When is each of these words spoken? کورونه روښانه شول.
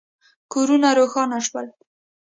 کورونه 0.53 0.89
روښانه 0.97 1.39
شول. 1.47 1.67